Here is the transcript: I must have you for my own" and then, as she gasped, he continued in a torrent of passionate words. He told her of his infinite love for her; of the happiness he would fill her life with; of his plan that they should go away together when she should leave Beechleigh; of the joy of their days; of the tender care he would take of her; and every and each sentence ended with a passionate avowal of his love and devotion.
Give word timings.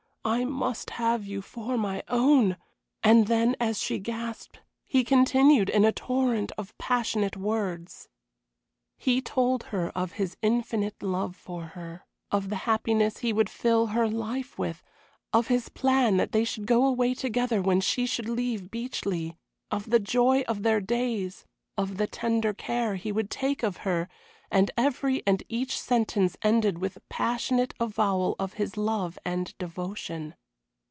I 0.23 0.45
must 0.45 0.91
have 0.91 1.25
you 1.25 1.41
for 1.41 1.79
my 1.79 2.03
own" 2.07 2.57
and 3.03 3.25
then, 3.25 3.55
as 3.59 3.79
she 3.81 3.97
gasped, 3.97 4.59
he 4.85 5.03
continued 5.03 5.67
in 5.67 5.83
a 5.83 5.91
torrent 5.91 6.51
of 6.59 6.77
passionate 6.77 7.35
words. 7.35 8.07
He 8.97 9.19
told 9.19 9.63
her 9.73 9.89
of 9.97 10.11
his 10.13 10.37
infinite 10.43 11.01
love 11.01 11.35
for 11.35 11.63
her; 11.73 12.05
of 12.31 12.49
the 12.49 12.55
happiness 12.67 13.17
he 13.17 13.33
would 13.33 13.49
fill 13.49 13.87
her 13.87 14.07
life 14.07 14.59
with; 14.59 14.83
of 15.33 15.47
his 15.47 15.69
plan 15.69 16.17
that 16.17 16.33
they 16.33 16.43
should 16.43 16.67
go 16.67 16.85
away 16.85 17.15
together 17.15 17.59
when 17.59 17.81
she 17.81 18.05
should 18.05 18.29
leave 18.29 18.69
Beechleigh; 18.69 19.35
of 19.71 19.89
the 19.89 19.99
joy 19.99 20.41
of 20.41 20.61
their 20.61 20.79
days; 20.79 21.45
of 21.79 21.97
the 21.97 22.05
tender 22.05 22.53
care 22.53 22.93
he 22.93 23.11
would 23.11 23.31
take 23.31 23.63
of 23.63 23.77
her; 23.77 24.07
and 24.53 24.69
every 24.75 25.23
and 25.25 25.41
each 25.47 25.79
sentence 25.79 26.35
ended 26.41 26.77
with 26.77 26.97
a 26.97 27.01
passionate 27.07 27.73
avowal 27.79 28.35
of 28.37 28.55
his 28.55 28.75
love 28.75 29.17
and 29.23 29.57
devotion. 29.57 30.35